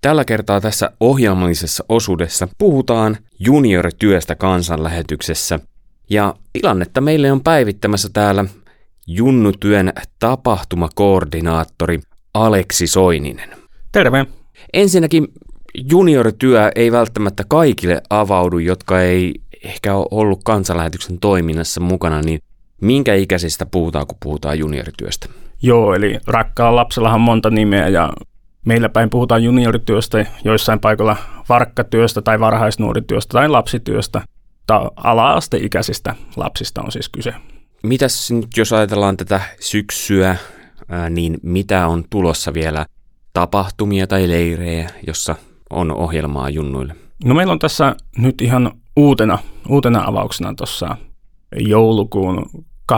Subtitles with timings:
[0.00, 5.60] Tällä kertaa tässä ohjelmallisessa osuudessa puhutaan juniorityöstä kansanlähetyksessä.
[6.10, 8.44] Ja tilannetta meille on päivittämässä täällä
[9.06, 12.00] junnutyön tapahtumakoordinaattori
[12.34, 13.50] Aleksi Soininen.
[13.92, 14.26] Terve.
[14.72, 15.28] Ensinnäkin
[15.74, 19.34] juniorityö ei välttämättä kaikille avaudu, jotka ei
[19.64, 22.40] ehkä ole ollut kansanlähetyksen toiminnassa mukana, niin
[22.80, 25.28] minkä ikäisistä puhutaan, kun puhutaan juniorityöstä?
[25.62, 28.12] Joo, eli rakkaalla lapsella on monta nimeä ja
[28.68, 31.16] meillä päin puhutaan juniorityöstä, joissain paikoilla
[31.48, 34.22] varkkatyöstä tai varhaisnuorityöstä tai lapsityöstä.
[34.66, 37.34] Tai ala-asteikäisistä lapsista on siis kyse.
[37.82, 40.36] Mitäs nyt, jos ajatellaan tätä syksyä,
[41.10, 42.86] niin mitä on tulossa vielä
[43.32, 45.34] tapahtumia tai leirejä, jossa
[45.70, 46.94] on ohjelmaa junnuille?
[47.24, 50.96] No meillä on tässä nyt ihan uutena, uutena avauksena tuossa
[51.56, 52.46] joulukuun
[52.92, 52.94] 8-10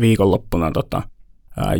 [0.00, 1.02] viikonloppuna tota,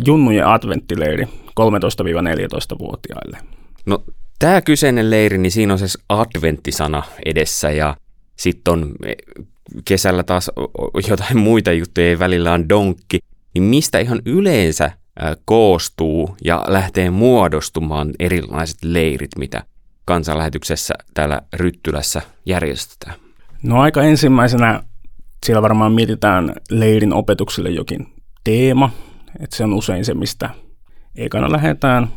[0.05, 1.27] junnujen adventtileiri
[1.59, 3.37] 13-14-vuotiaille.
[3.85, 4.03] No
[4.39, 7.97] tämä kyseinen leiri, niin siinä on se adventtisana edessä ja
[8.35, 9.13] sitten on e,
[9.85, 10.51] kesällä taas
[11.09, 13.19] jotain muita juttuja, välillä on donkki.
[13.53, 14.91] Niin mistä ihan yleensä
[15.45, 19.63] koostuu ja lähtee muodostumaan erilaiset leirit, mitä
[20.05, 23.15] kansanlähetyksessä täällä Ryttylässä järjestetään?
[23.63, 24.83] No aika ensimmäisenä
[25.45, 28.07] siellä varmaan mietitään leirin opetukselle jokin
[28.43, 28.89] teema,
[29.39, 30.49] että se on usein se, mistä
[31.17, 32.07] ekana lähdetään.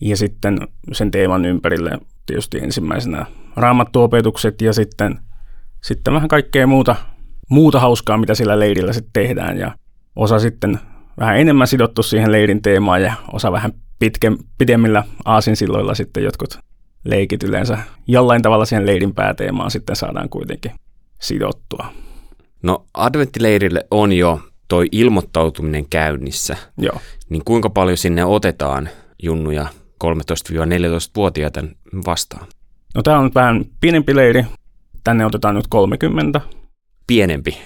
[0.00, 0.58] Ja sitten
[0.92, 5.18] sen teeman ympärille tietysti ensimmäisenä raamattuopetukset ja sitten,
[5.82, 6.96] sitten vähän kaikkea muuta,
[7.50, 9.58] muuta hauskaa, mitä sillä leirillä sitten tehdään.
[9.58, 9.74] Ja
[10.16, 10.80] osa sitten
[11.18, 16.58] vähän enemmän sidottu siihen leirin teemaan ja osa vähän pitke, pidemmillä aasinsilloilla sitten jotkut
[17.04, 20.72] leikit yleensä jollain tavalla siihen leirin pääteemaan sitten saadaan kuitenkin
[21.20, 21.86] sidottua.
[22.62, 26.56] No adventtileirille on jo toi ilmoittautuminen käynnissä.
[26.78, 27.00] Joo.
[27.28, 28.88] Niin kuinka paljon sinne otetaan
[29.22, 29.66] junnuja
[30.04, 31.64] 13-14-vuotiaita
[32.06, 32.46] vastaan?
[32.94, 34.44] No tämä on nyt vähän pienempi leiri.
[35.04, 36.40] Tänne otetaan nyt 30.
[37.06, 37.58] Pienempi.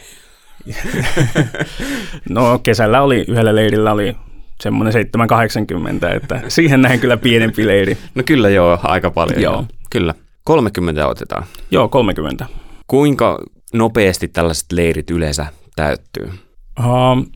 [2.28, 4.17] no kesällä oli, yhdellä leirillä oli
[4.61, 7.98] semmoinen 780, että siihen näin kyllä pienempi leiri.
[8.14, 9.42] No kyllä joo, aika paljon.
[9.42, 9.52] Joo.
[9.52, 9.64] joo.
[9.90, 10.14] Kyllä.
[10.45, 11.45] 30 otetaan.
[11.70, 12.46] Joo, 30.
[12.86, 13.39] Kuinka
[13.72, 15.46] nopeasti tällaiset leirit yleensä
[15.77, 16.30] täyttyy?
[16.78, 17.27] Uh,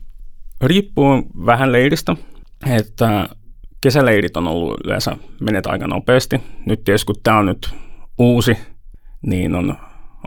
[0.61, 2.15] riippuu vähän leiristä,
[2.65, 3.29] että
[3.81, 6.41] kesäleirit on ollut yleensä menet aika nopeasti.
[6.65, 7.69] Nyt tietysti kun tämä on nyt
[8.17, 8.57] uusi,
[9.21, 9.77] niin on,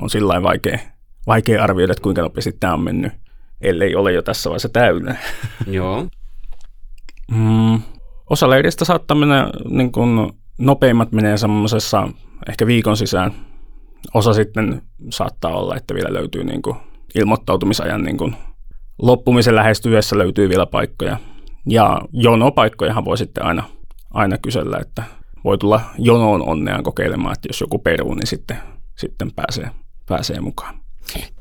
[0.01, 0.79] on sillä vaikea,
[1.27, 3.13] vaikea arvioida, että kuinka nopeasti tämä on mennyt,
[3.61, 5.17] ellei ole jo tässä vaiheessa täynnä.
[5.67, 6.07] Joo.
[7.31, 7.81] mm,
[8.31, 12.09] osa leiristä saattaa mennä, niin kun nopeimmat menee semmoisessa
[12.49, 13.33] ehkä viikon sisään.
[14.15, 16.77] Osa sitten saattaa olla, että vielä löytyy niin kuin
[17.15, 18.37] ilmoittautumisajan niin kuin
[19.03, 21.16] loppumisen lähestyessä löytyy vielä paikkoja.
[21.66, 23.65] Ja jonopaikkojahan voi sitten aina,
[24.11, 25.03] aina kysellä, että
[25.44, 28.56] voi tulla jonoon onneaan kokeilemaan, että jos joku peruu, niin sitten,
[28.99, 29.71] sitten pääsee,
[30.09, 30.75] pääsee mukaan.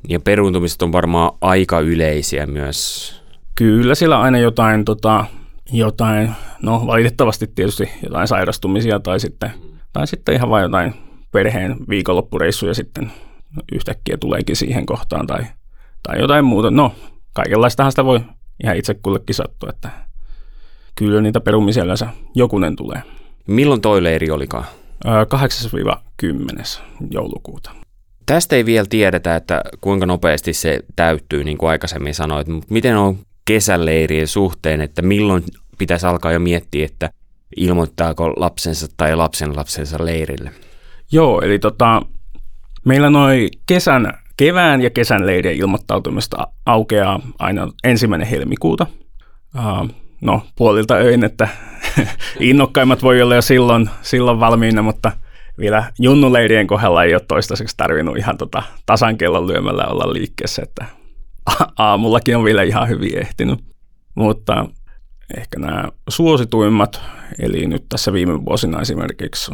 [0.10, 3.14] Ja peruuntumiset on varmaan aika yleisiä myös.
[3.56, 5.26] Kyllä, siellä aina jotain, tota,
[5.72, 6.32] jotain,
[6.62, 9.52] no valitettavasti tietysti jotain sairastumisia tai sitten,
[9.94, 10.94] tai sitten ihan vain jotain
[11.32, 13.12] perheen viikonloppureissuja sitten
[13.72, 15.46] yhtäkkiä tuleekin siihen kohtaan tai,
[16.04, 16.72] tai jotain muuta.
[16.72, 16.96] No,
[17.34, 18.20] kaikenlaistahan sitä voi
[18.64, 19.90] ihan itse kullekin sattua, että
[20.96, 23.02] kyllä niitä perumisia yleensä jokunen tulee.
[23.48, 24.66] Milloin toi leiri olikaan?
[25.06, 26.82] 8-10.
[27.12, 27.72] joulukuuta.
[28.26, 32.98] Tästä ei vielä tiedetä, että kuinka nopeasti se täyttyy, niin kuin aikaisemmin sanoit, mutta miten
[32.98, 35.44] on kesäleirien suhteen, että milloin
[35.78, 37.10] pitäisi alkaa jo miettiä, että
[37.58, 40.52] ilmoittaako lapsensa tai lapsen lapsensa leirille?
[41.12, 42.02] Joo, eli tota,
[42.86, 48.88] meillä noin kesän Kevään ja kesän leirien ilmoittautumista aukeaa aina ensimmäinen helmikuuta.
[49.56, 49.90] Uh,
[50.22, 51.48] no, puolilta öin, että
[52.40, 55.12] innokkaimmat voi olla jo silloin, silloin valmiina, mutta
[55.58, 60.86] vielä junnuleirien kohdalla ei ole toistaiseksi tarvinnut ihan tota tasan kellon lyömällä olla liikkeessä, että
[61.78, 63.60] aamullakin on vielä ihan hyvin ehtinyt.
[64.16, 64.66] Mutta
[65.38, 67.02] ehkä nämä suosituimmat,
[67.40, 69.52] eli nyt tässä viime vuosina esimerkiksi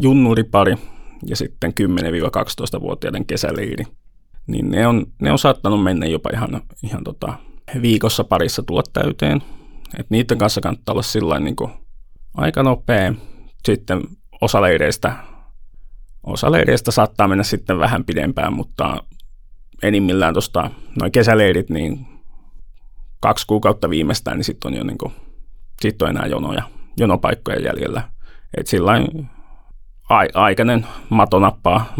[0.00, 0.76] junnuripari,
[1.26, 3.84] ja sitten 10-12-vuotiaiden kesäleiri,
[4.46, 7.34] niin ne on, ne on saattanut mennä jopa ihan, ihan tota
[7.82, 9.42] viikossa parissa tulla täyteen.
[9.98, 11.56] Et niiden kanssa kannattaa olla sillä niin
[12.34, 13.14] aika nopea.
[13.64, 14.02] Sitten
[14.40, 15.16] osa leireistä,
[16.22, 19.04] osa leireistä saattaa mennä sitten vähän pidempään, mutta
[19.82, 20.70] enimmillään tuosta
[21.00, 22.06] noin kesäleirit, niin
[23.20, 25.12] kaksi kuukautta viimeistään, niin sitten on jo niin kuin,
[25.80, 26.62] sit on enää jonoja,
[26.96, 28.02] jonopaikkoja jäljellä.
[28.56, 29.28] Et sillain
[30.08, 31.94] ai, aikainen mato nappaa,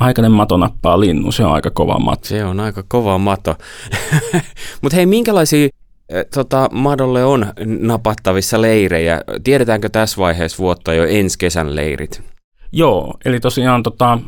[0.00, 2.24] aikainen mato nappaa linnu, se on aika kova mato.
[2.24, 3.54] Se on aika kova mato.
[4.82, 5.68] Mutta hei, minkälaisia
[6.34, 9.22] tota, Madolle on napattavissa leirejä.
[9.44, 12.22] Tiedetäänkö tässä vaiheessa vuotta jo ensi kesän leirit?
[12.72, 14.18] Joo, eli tosiaan tota,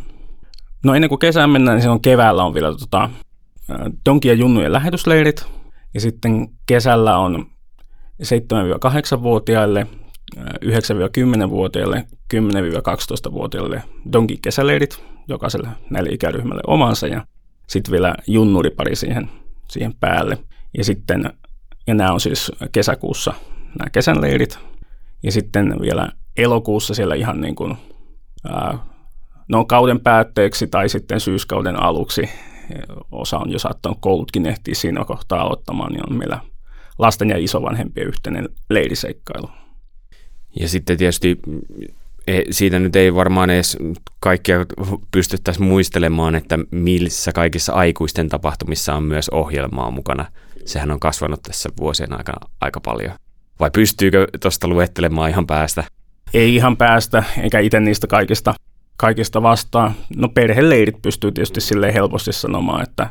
[0.84, 3.10] no ennen kuin kesään mennään, niin silloin keväällä on vielä tota,
[4.06, 5.44] Donki ja Junnujen lähetysleirit,
[5.94, 7.46] ja sitten kesällä on
[8.22, 9.86] 7-8-vuotiaille,
[10.64, 12.04] 9-10-vuotiaille,
[12.34, 13.82] 10-12-vuotiaille
[14.12, 17.26] Donkin kesäleirit, jokaiselle näille ikäryhmälle omansa, ja
[17.66, 19.30] sitten vielä junnuripari siihen,
[19.68, 20.38] siihen päälle.
[20.78, 21.32] Ja sitten,
[21.86, 23.34] ja nämä on siis kesäkuussa
[23.78, 24.58] nämä kesän leirit,
[25.22, 27.76] ja sitten vielä elokuussa siellä ihan niin kuin,
[28.48, 28.78] ää,
[29.48, 32.28] no kauden päätteeksi tai sitten syyskauden aluksi
[33.12, 36.40] osa on jo saattanut koulutkin ehtiä siinä kohtaa aloittamaan, niin on meillä
[36.98, 39.50] lasten ja isovanhempien yhteinen leiriseikkailu.
[40.60, 41.38] Ja sitten tietysti
[42.50, 43.76] siitä nyt ei varmaan edes
[44.20, 44.66] kaikkia
[45.10, 50.26] pystyttäisi muistelemaan, että missä kaikissa aikuisten tapahtumissa on myös ohjelmaa mukana.
[50.64, 53.12] Sehän on kasvanut tässä vuosien aikana aika paljon.
[53.60, 55.84] Vai pystyykö tuosta luettelemaan ihan päästä?
[56.34, 58.54] Ei ihan päästä, eikä itse niistä kaikista
[58.96, 59.94] kaikista vastaan.
[60.16, 63.10] No perheleirit pystyy tietysti sille helposti sanomaan, että,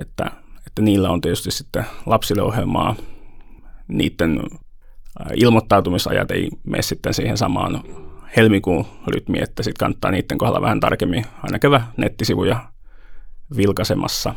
[0.00, 0.30] että,
[0.66, 2.96] että niillä on tietysti sitten lapsille ohjelmaa.
[3.88, 4.40] Niiden
[5.34, 7.82] ilmoittautumisajat ei mene sitten siihen samaan
[8.36, 12.60] helmikuun rytmiin, että sitten kannattaa niiden kohdalla vähän tarkemmin aina käydä nettisivuja
[13.56, 14.34] vilkaisemassa.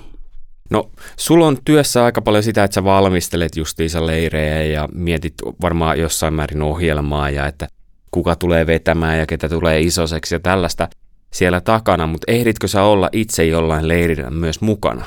[0.70, 6.00] No, sulla on työssä aika paljon sitä, että sä valmistelet justiinsa leirejä ja mietit varmaan
[6.00, 7.68] jossain määrin ohjelmaa ja että
[8.12, 10.88] kuka tulee vetämään ja ketä tulee isoseksi ja tällaista
[11.34, 15.06] siellä takana, mutta ehditkö sä olla itse jollain leirillä myös mukana?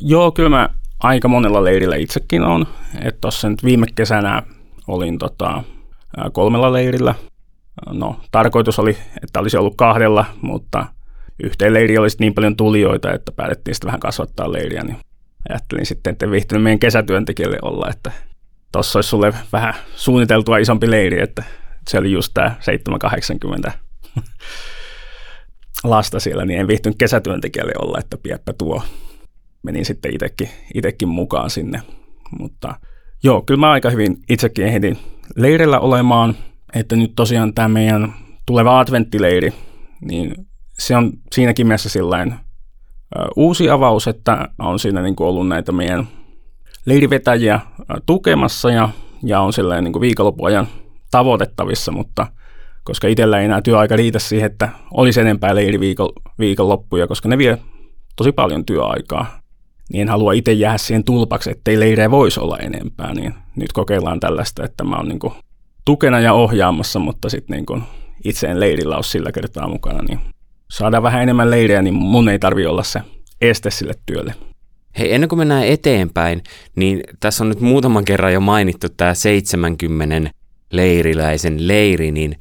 [0.00, 0.68] Joo, kyllä mä
[1.00, 2.66] aika monella leirillä itsekin on.
[3.02, 4.42] Että tuossa nyt viime kesänä
[4.88, 5.64] olin tota,
[6.32, 7.14] kolmella leirillä.
[7.92, 10.86] No, tarkoitus oli, että olisi ollut kahdella, mutta
[11.42, 14.96] yhteen leiri olisi niin paljon tulijoita, että päätettiin sitten vähän kasvattaa leiriä, niin
[15.48, 18.12] ajattelin sitten, että viihtynyt meidän kesätyöntekijälle olla, että
[18.72, 21.42] tuossa olisi sulle vähän suunniteltua isompi leiri, että
[21.88, 23.72] se oli just tämä 780
[25.84, 28.82] lasta siellä, niin en viihtynyt kesätyöntekijälle olla, että pieppä tuo.
[29.62, 31.82] Menin sitten itsekin, itsekin mukaan sinne.
[32.38, 32.74] Mutta
[33.22, 34.98] joo, kyllä mä aika hyvin itsekin ehdin
[35.36, 36.36] leirillä olemaan,
[36.74, 38.14] että nyt tosiaan tämä meidän
[38.46, 39.52] tuleva adventtileiri,
[40.00, 40.34] niin
[40.78, 42.34] se on siinäkin mielessä sillain
[43.36, 46.08] uusi avaus, että on siinä niin kuin ollut näitä meidän
[46.84, 47.60] leirivetäjiä
[48.06, 48.88] tukemassa ja,
[49.22, 50.66] ja on sellainen niin viikonloppuajan
[51.10, 52.26] tavoitettavissa, mutta
[52.84, 56.08] koska itsellä ei enää työaika riitä siihen, että olisi enempää leiri viikon,
[56.38, 57.58] viikonloppuja, koska ne vie
[58.16, 59.40] tosi paljon työaikaa,
[59.92, 64.20] niin en halua itse jäädä siihen tulpaksi, ettei leirejä voisi olla enempää, niin nyt kokeillaan
[64.20, 65.18] tällaista, että mä oon niin
[65.84, 67.82] tukena ja ohjaamassa, mutta sitten niin
[68.24, 70.18] itse en leirillä ole sillä kertaa mukana, niin
[70.70, 73.00] saadaan vähän enemmän leirejä, niin mun ei tarvi olla se
[73.40, 74.34] este sille työlle.
[74.98, 76.42] Hei, ennen kuin mennään eteenpäin,
[76.76, 80.30] niin tässä on nyt muutaman kerran jo mainittu tämä 70
[80.72, 82.36] leiriläisen leiri, niin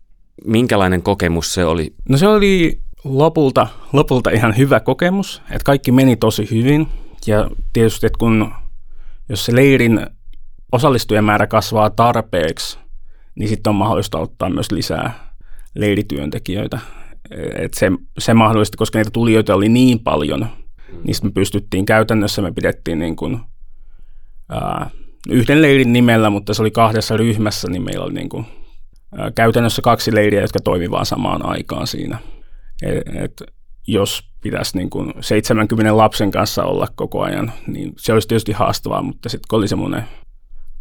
[0.45, 1.93] minkälainen kokemus se oli?
[2.09, 6.88] No se oli lopulta, lopulta ihan hyvä kokemus, että kaikki meni tosi hyvin.
[7.27, 8.53] Ja tietysti, että kun
[9.29, 10.07] jos se leirin
[10.71, 12.79] osallistujien määrä kasvaa tarpeeksi,
[13.35, 15.31] niin sitten on mahdollista ottaa myös lisää
[15.75, 16.79] leirityöntekijöitä.
[17.55, 20.47] Et se, se mahdollisesti, koska niitä tulijoita oli niin paljon,
[21.03, 23.39] niin me pystyttiin käytännössä, me pidettiin niin kuin,
[24.49, 24.89] ää,
[25.29, 28.45] yhden leirin nimellä, mutta se oli kahdessa ryhmässä, niin meillä oli niin kuin,
[29.17, 32.17] ää, käytännössä kaksi leiriä, jotka toimivat samaan aikaan siinä.
[32.83, 33.43] Et, et,
[33.88, 39.01] jos pitäisi niin kuin 70 lapsen kanssa olla koko ajan, niin se olisi tietysti haastavaa,
[39.01, 40.03] mutta sitten kun oli semmoinen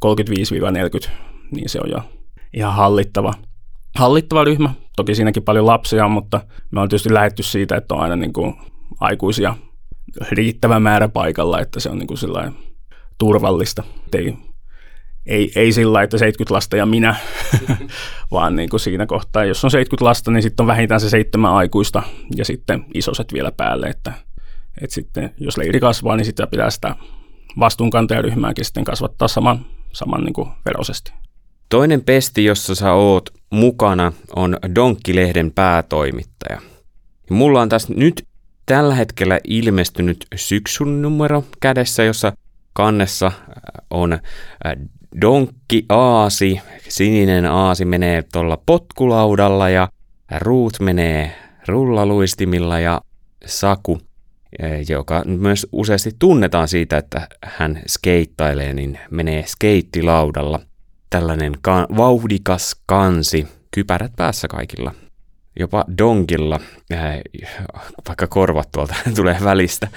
[0.07, 1.11] 35-40,
[1.51, 2.20] niin se on jo
[2.55, 3.35] ihan hallittava,
[3.99, 4.75] hallittava ryhmä.
[4.97, 6.41] Toki siinäkin paljon lapsia mutta
[6.71, 8.55] me on tietysti lähetty siitä, että on aina niin kuin
[9.01, 9.57] aikuisia
[10.31, 12.19] riittävä määrä paikalla, että se on niin kuin
[13.19, 13.83] turvallista.
[14.17, 14.37] Ei,
[15.27, 17.17] ei, ei sillä että 70 lasta ja minä,
[18.33, 21.53] vaan niin kuin siinä kohtaa, jos on 70 lasta, niin sitten on vähintään se seitsemän
[21.53, 22.03] aikuista
[22.37, 24.13] ja sitten isoset vielä päälle, että,
[24.83, 26.97] että sitten jos leiri kasvaa, niin sitä pitää sitä
[27.59, 31.13] vastuunkantajaryhmääkin sitten kasvattaa saman, saman niin kuin veroisesti.
[31.71, 36.61] Toinen pesti, jossa sä oot mukana, on Donkkilehden päätoimittaja.
[37.31, 38.27] Ja mulla on tässä nyt
[38.67, 42.33] tällä hetkellä ilmestynyt syksyn numero kädessä, jossa
[42.73, 43.43] kannessa äh,
[43.91, 44.21] on äh,
[45.21, 49.89] donkki aasi, sininen aasi menee tuolla potkulaudalla ja
[50.39, 51.37] ruut menee
[51.69, 53.01] rullaluistimilla ja
[53.47, 53.99] Saku,
[54.63, 60.70] äh, joka myös useasti tunnetaan siitä, että hän skeittailee, niin menee skeittilaudalla.
[61.11, 64.95] Tällainen ka- vauhdikas kansi, kypärät päässä kaikilla.
[65.61, 66.61] jopa donkilla,
[68.09, 69.89] vaikka korvat tuolta tulee välistä.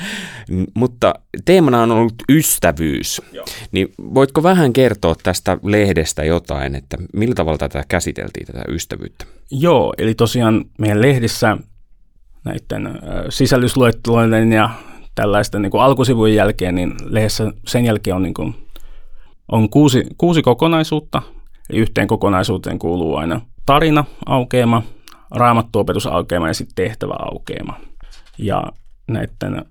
[0.74, 1.13] Mutta
[1.46, 3.22] teemana on ollut ystävyys.
[3.32, 3.46] Joo.
[3.72, 9.25] Niin voitko vähän kertoa tästä lehdestä jotain, että millä tavalla tätä käsiteltiin, tätä ystävyyttä?
[9.51, 11.58] Joo, eli tosiaan meidän lehdissä
[12.43, 14.70] näiden sisällysluetteloiden ja
[15.15, 18.55] tällaisten niin kuin alkusivujen jälkeen, niin lehdessä sen jälkeen on, niin kuin,
[19.53, 21.22] on kuusi, kuusi kokonaisuutta.
[21.74, 24.83] Yhteen kokonaisuuteen kuuluu aina tarina, aukeama,
[25.31, 27.79] raamattuopetusaukeama ja sitten tehtävä aukeama.
[28.38, 28.63] Ja
[29.07, 29.65] näiden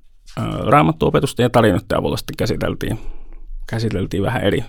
[0.67, 2.99] raamattuopetusten ja tarinoiden avulla sitten käsiteltiin,
[3.67, 4.65] käsiteltiin vähän eri,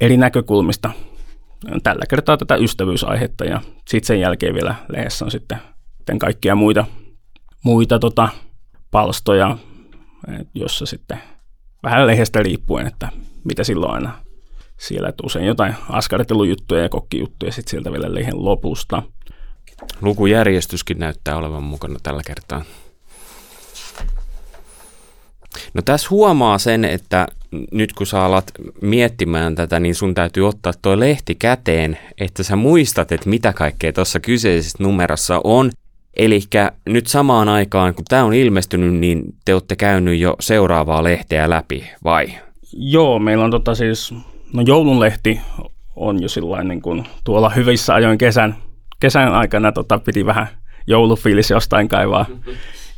[0.00, 0.90] eri näkökulmista
[1.82, 5.58] tällä kertaa tätä ystävyysaihetta ja sitten sen jälkeen vielä lehdessä on sitten,
[5.96, 6.86] sitten kaikkia muita,
[7.64, 8.28] muita tota,
[8.90, 9.58] palstoja,
[10.54, 11.20] jossa sitten
[11.82, 13.08] vähän lehdestä riippuen, että
[13.46, 14.18] mitä silloin aina
[14.78, 19.02] siellä, että usein jotain askartelujuttuja ja kokkijuttuja sitten sieltä vielä lehen lopusta.
[20.00, 22.64] Lukujärjestyskin näyttää olevan mukana tällä kertaa.
[25.74, 27.26] No tässä huomaa sen, että
[27.72, 32.56] nyt kun sä alat miettimään tätä, niin sun täytyy ottaa tuo lehti käteen, että sä
[32.56, 35.70] muistat, että mitä kaikkea tuossa kyseisessä numerossa on.
[36.16, 36.40] Eli
[36.88, 41.90] nyt samaan aikaan, kun tämä on ilmestynyt, niin te olette käynyt jo seuraavaa lehteä läpi,
[42.04, 42.26] vai?
[42.72, 44.14] Joo, meillä on tota siis,
[44.52, 45.40] no joulunlehti
[45.96, 48.56] on jo sillain niin kuin tuolla hyvissä ajoin kesän,
[49.00, 50.48] kesän aikana tota, piti vähän
[50.86, 52.26] joulufiilis jostain kaivaa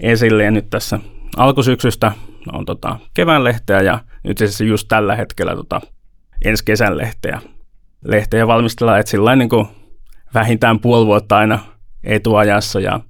[0.00, 0.98] esille ja nyt tässä
[1.37, 2.12] alkusyksystä
[2.52, 5.80] on tota, kevään lehteä ja nyt siis just tällä hetkellä tota,
[6.44, 7.40] ensi kesän lehteä.
[8.04, 9.66] Lehteä valmistellaan, että sillä niin kuin
[10.34, 11.58] vähintään puoli vuotta aina
[12.04, 13.00] etuajassa ja,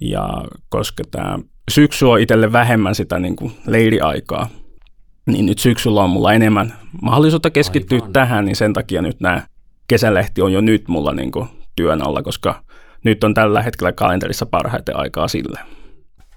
[0.00, 0.28] ja
[0.68, 1.38] koska tämä
[1.70, 4.48] syksy on itselle vähemmän sitä niin kuin leiriaikaa,
[5.32, 8.12] niin nyt syksyllä on mulla enemmän mahdollisuutta keskittyä Aivan.
[8.12, 9.42] tähän, niin sen takia nyt nämä
[9.88, 12.62] kesälehti on jo nyt mulla niin kuin työn alla, koska
[13.04, 15.60] nyt on tällä hetkellä kalenterissa parhaiten aikaa sille.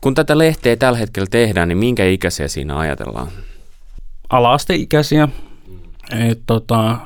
[0.01, 3.27] Kun tätä lehteä tällä hetkellä tehdään, niin minkä ikäisiä siinä ajatellaan?
[4.29, 5.27] Alaasteikäisiä.
[6.29, 6.97] Et, tota,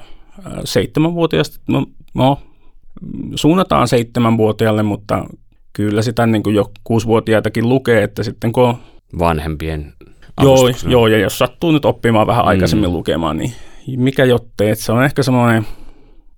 [0.64, 2.40] seitsemänvuotiaasta, no, no,
[3.36, 5.26] suunnataan seitsemänvuotiaalle, mutta
[5.74, 8.78] kyllä sitä niin kuin jo kuusivuotiaitakin lukee, että sitten kun
[9.20, 9.94] Vanhempien
[10.42, 12.94] Joo, joo, ja jos sattuu nyt oppimaan vähän aikaisemmin mm.
[12.94, 13.54] lukemaan, niin
[13.98, 15.68] mikä jottei, että se on ehkä semmoinen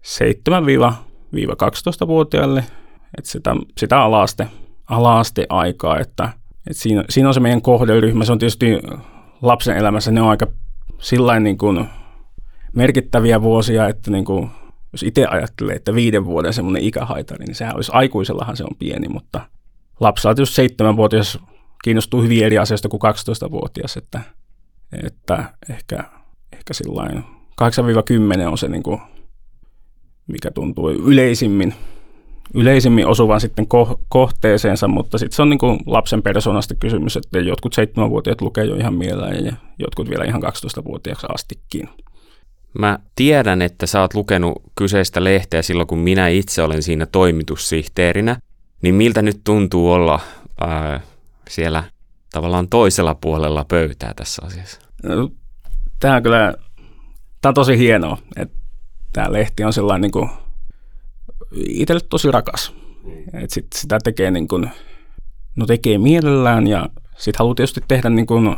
[0.07, 2.63] 7-12-vuotiaille,
[3.17, 4.47] että sitä, sitä alaaste,
[4.89, 6.29] alaaste aikaa, että,
[6.69, 8.79] että siinä, siinä on se meidän kohderyhmä, se on tietysti
[9.41, 10.47] lapsen elämässä, ne on aika
[10.99, 11.85] sillain niin kuin
[12.75, 14.49] merkittäviä vuosia, että niin kuin,
[14.91, 19.07] jos itse ajattelee, että viiden vuoden semmoinen ikähaitari, niin sehän olisi aikuisellahan se on pieni,
[19.07, 19.41] mutta
[19.99, 21.39] lapsella tietysti seitsemänvuotias
[21.83, 24.21] kiinnostuu hyvin eri asioista kuin 12-vuotias, että,
[25.03, 26.03] että ehkä,
[26.53, 27.23] ehkä sillain
[27.61, 29.01] 8-10 on se, niin kuin,
[30.27, 31.73] mikä tuntuu yleisimmin,
[32.53, 37.39] yleisimmin osuvan sitten ko- kohteeseensa, mutta sitten se on niin kuin lapsen persoonasta kysymys, että
[37.39, 41.89] jotkut 7-vuotiaat lukee jo ihan mieleen ja jotkut vielä ihan 12-vuotiaaksi astikin.
[42.79, 48.37] Mä tiedän, että sä oot lukenut kyseistä lehteä silloin, kun minä itse olen siinä toimitussihteerinä,
[48.81, 50.19] niin miltä nyt tuntuu olla
[50.61, 51.01] ää,
[51.49, 51.83] siellä
[52.31, 54.79] tavallaan toisella puolella pöytää tässä asiassa?
[55.03, 55.31] No,
[55.99, 56.53] tämä on kyllä
[57.41, 58.57] tämä on tosi hienoa, että
[59.13, 60.29] tämä lehti on sellainen niin kuin,
[61.55, 62.73] itselle tosi rakas.
[63.33, 64.69] Et sit sitä tekee, niin kuin,
[65.55, 68.55] no tekee mielellään ja sitten haluaa tietysti tehdä niin kuin,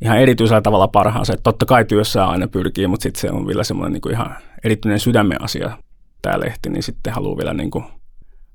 [0.00, 1.32] ihan erityisellä tavalla parhaansa.
[1.32, 4.36] Et totta kai työssä aina pyrkii, mutta sitten se on vielä semmoinen niin kuin ihan
[4.64, 5.78] erityinen sydämen asia
[6.22, 7.84] tämä lehti, niin sitten haluaa vielä niin kuin,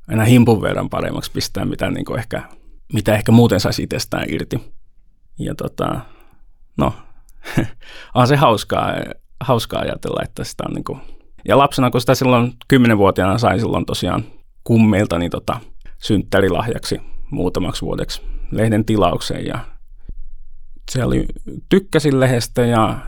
[0.07, 2.43] aina himpun verran paremmaksi pistää, mitä niin kuin ehkä
[2.93, 4.73] mitä ehkä muuten saisi itsestään irti.
[5.39, 5.99] Ja tota,
[6.77, 6.93] no,
[8.15, 8.93] on se hauskaa,
[9.39, 10.99] hauskaa ajatella, että sitä on niin kuin,
[11.47, 14.23] ja lapsena, kun sitä silloin kymmenenvuotiaana sai silloin tosiaan
[14.63, 15.59] kummeilta niin tota,
[15.97, 17.01] synttärilahjaksi
[17.31, 19.59] muutamaksi vuodeksi lehden tilaukseen ja
[20.91, 21.25] se oli,
[21.69, 22.99] tykkäsin lehdestä ja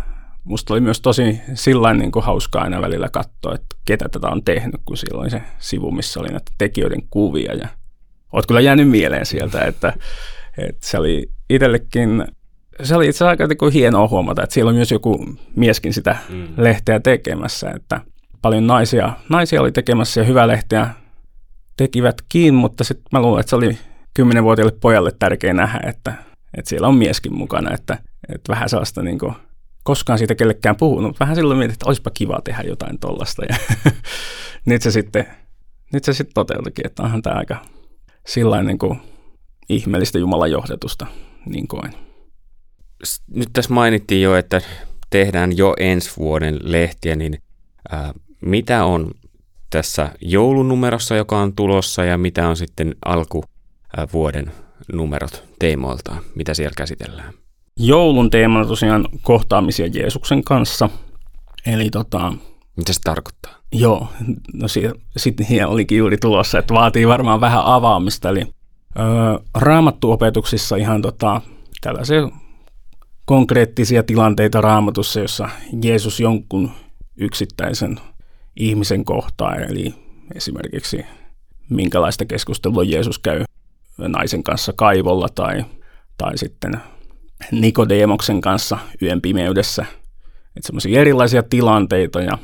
[0.43, 4.43] musta oli myös tosi sillä niin kuin hauskaa aina välillä katsoa, että ketä tätä on
[4.43, 7.67] tehnyt, kun siellä oli se sivu, missä oli näitä tekijöiden kuvia ja
[8.33, 9.93] oot kyllä jäänyt mieleen sieltä, että,
[10.57, 12.25] että se oli itsellekin,
[12.83, 16.47] se oli itse asiassa aika hienoa huomata, että siellä on myös joku mieskin sitä mm.
[16.57, 18.01] lehteä tekemässä, että
[18.41, 20.89] paljon naisia, naisia oli tekemässä ja hyvää lehteä
[21.77, 23.77] tekivätkin, mutta sitten mä luulen, että se oli
[24.13, 26.13] kymmenenvuotiaalle pojalle tärkeä nähdä, että,
[26.57, 27.97] että siellä on mieskin mukana, että,
[28.33, 29.33] että vähän sellaista niin kuin,
[29.83, 33.57] koskaan siitä kellekään puhunut, mutta vähän silloin mietin, että olisipa kiva tehdä jotain tollasta ja
[34.65, 35.25] nyt se sitten
[35.93, 37.57] nyt se sitten toteutuikin, että onhan tämä aika,
[38.27, 38.99] sillä niin kuin
[39.69, 41.07] ihmeellistä Jumalan johdatusta,
[41.45, 41.93] niin koen.
[43.27, 44.61] Nyt tässä mainittiin jo, että
[45.09, 47.37] tehdään jo ensi vuoden lehtiä, niin
[47.91, 49.11] ää, mitä on
[49.69, 54.51] tässä joulunumerossa, joka on tulossa, ja mitä on sitten alkuvuoden
[54.93, 57.33] numerot teemoiltaan, mitä siellä käsitellään?
[57.79, 60.89] Joulun teemana tosiaan kohtaamisia Jeesuksen kanssa.
[61.65, 62.33] Eli tota,
[62.77, 63.55] mitä se tarkoittaa?
[63.71, 64.07] Joo,
[64.53, 64.67] no
[65.17, 68.29] sitten olikin juuri tulossa, että vaatii varmaan vähän avaamista.
[68.29, 68.41] Eli
[68.99, 69.05] öö,
[69.53, 71.41] raamattuopetuksissa ihan tota,
[71.81, 72.29] tällaisia
[73.25, 75.49] konkreettisia tilanteita raamatussa, jossa
[75.83, 76.71] Jeesus jonkun
[77.17, 77.99] yksittäisen
[78.55, 79.93] ihmisen kohtaa, eli
[80.35, 81.05] esimerkiksi
[81.69, 83.43] minkälaista keskustelua Jeesus käy
[83.97, 85.65] naisen kanssa kaivolla tai,
[86.17, 86.73] tai sitten
[87.51, 89.85] Nikodemoksen kanssa yön pimeydessä.
[90.55, 92.37] Että semmoisia erilaisia tilanteita ja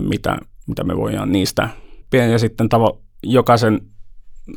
[0.00, 1.68] mitä, mitä me voidaan niistä
[2.12, 3.80] ja sitten tavo, jokaisen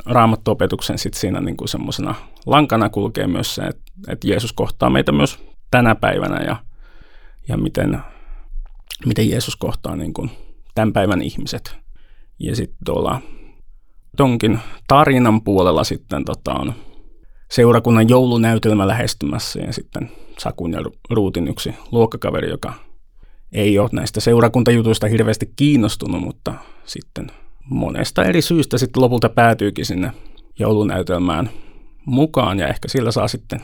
[0.05, 2.15] raamattuopetuksen sitten siinä niin kuin semmoisena
[2.45, 5.39] lankana kulkee myös se, että, että Jeesus kohtaa meitä myös
[5.71, 6.55] tänä päivänä ja,
[7.47, 7.99] ja miten,
[9.05, 10.31] miten Jeesus kohtaa niin kuin
[10.75, 11.77] tämän päivän ihmiset.
[12.39, 13.21] Ja sitten tuolla
[14.17, 16.73] tonkin tarinan puolella sitten tota, on
[17.51, 20.79] seurakunnan joulunäytelmä lähestymässä ja sitten Sakun ja
[21.09, 22.73] Ruutin yksi luokkakaveri, joka
[23.55, 26.53] ei ole näistä seurakuntajutuista hirveästi kiinnostunut, mutta
[26.85, 27.31] sitten
[27.69, 30.11] monesta eri syystä sitten lopulta päätyykin sinne
[30.59, 31.49] joulunäytelmään
[32.05, 33.61] mukaan ja ehkä sillä saa sitten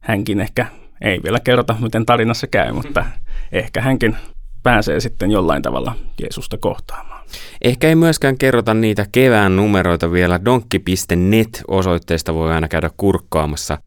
[0.00, 0.66] hänkin ehkä,
[1.00, 3.04] ei vielä kerrota miten tarinassa käy, mutta
[3.52, 4.16] ehkä hänkin
[4.62, 7.24] pääsee sitten jollain tavalla Jeesusta kohtaamaan.
[7.62, 10.44] Ehkä ei myöskään kerrota niitä kevään numeroita vielä.
[10.44, 13.78] Donkki.net osoitteesta voi aina käydä kurkkaamassa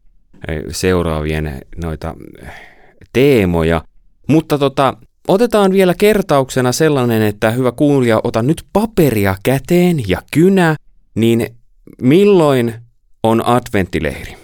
[0.48, 2.48] eh, seuraavien noita eh,
[3.12, 3.84] teemoja.
[4.28, 4.94] Mutta tota,
[5.28, 10.76] otetaan vielä kertauksena sellainen, että hyvä kuulija, ota nyt paperia käteen ja kynä,
[11.14, 11.46] niin
[12.02, 12.74] milloin
[13.22, 14.36] on adventtileiri?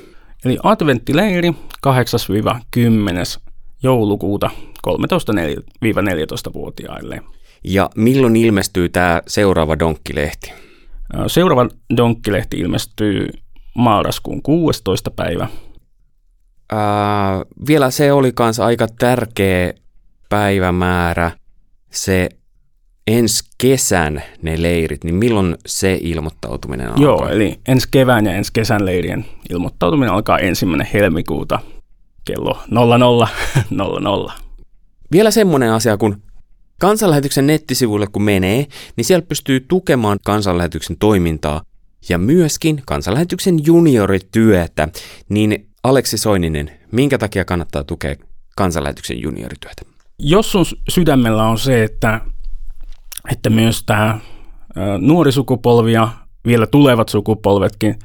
[0.45, 1.55] Eli adventtileiri 8-10
[3.83, 4.51] joulukuuta
[4.89, 7.23] 13-14-vuotiaille.
[7.65, 10.53] Ja milloin ilmestyy tämä seuraava donkkilehti?
[11.27, 13.29] Seuraava donkkilehti ilmestyy
[13.75, 15.11] marraskuun 16.
[15.11, 15.49] päivä.
[16.73, 19.73] Ää, vielä se oli kanssa aika tärkeä
[20.29, 21.31] päivämäärä,
[21.91, 22.29] se
[23.07, 27.05] ensi kesän ne leirit, niin milloin se ilmoittautuminen alkaa?
[27.05, 31.61] Joo, eli ensi kevään ja ensi kesän leirien ilmoittautuminen alkaa ensimmäinen helmikuuta
[32.25, 34.33] kello 00.00.
[35.13, 36.23] Vielä semmoinen asia, kun
[36.81, 41.63] kansanlähetyksen nettisivuille kun menee, niin siellä pystyy tukemaan kansanlähetyksen toimintaa
[42.09, 44.89] ja myöskin kansanlähetyksen juniorityötä.
[45.29, 48.15] Niin Aleksi Soininen, minkä takia kannattaa tukea
[48.57, 49.94] kansanlähetyksen juniorityötä?
[50.19, 52.21] Jos sun sydämellä on se, että,
[53.33, 54.19] että myös tämä
[54.99, 56.09] nuori sukupolvi ja
[56.47, 57.99] vielä tulevat sukupolvetkin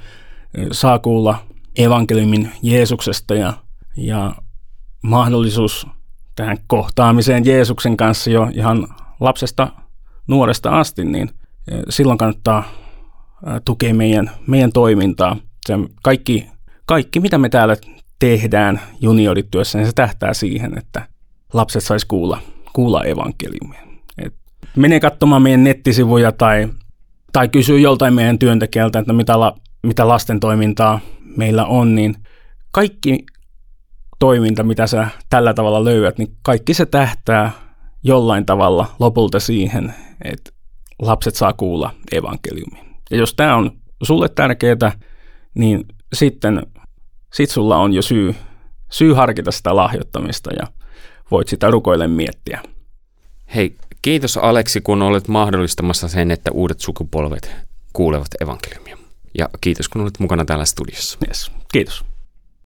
[0.72, 1.38] saa kuulla
[1.78, 3.54] evankeliumin Jeesuksesta ja,
[3.98, 4.36] ja
[5.02, 5.88] mahdollisuus
[6.36, 8.88] tähän kohtaamiseen Jeesuksen kanssa jo ihan
[9.20, 9.68] lapsesta
[10.28, 11.30] nuoresta asti, niin
[11.90, 12.64] silloin kannattaa
[13.66, 15.38] tukea meidän, meidän toimintaa.
[15.66, 16.48] Se kaikki,
[16.86, 17.76] kaikki, mitä me täällä
[18.20, 21.08] tehdään juniorityössä, niin se tähtää siihen, että
[21.54, 22.42] lapset sais kuulla,
[22.74, 23.82] kuulla evankeliumia.
[24.18, 24.34] Et
[24.76, 26.68] mene katsomaan meidän nettisivuja tai,
[27.34, 31.00] tai kysyy joltain meidän työntekijältä, että mitä, la, mitä lasten toimintaa
[31.38, 32.16] meillä on, niin
[32.72, 33.26] kaikki
[34.20, 37.52] toiminta, mitä sä tällä tavalla löydät, niin kaikki se tähtää
[38.04, 40.52] jollain tavalla lopulta siihen, että
[41.02, 42.96] lapset saa kuulla evankeliumin.
[43.12, 43.72] Ja jos tämä on
[44.04, 44.92] sulle tärkeää,
[45.54, 46.62] niin sitten
[47.34, 48.36] sit sulla on jo syy,
[48.92, 50.68] syy harkita sitä lahjoittamista ja
[51.32, 52.64] voit sitä rukoille miettiä.
[53.56, 57.52] Hei, kiitos Aleksi, kun olet mahdollistamassa sen, että uudet sukupolvet
[57.94, 58.98] kuulevat evankeliumia.
[59.38, 61.18] Ja kiitos, kun olet mukana täällä studiossa.
[61.28, 62.06] Yes, kiitos.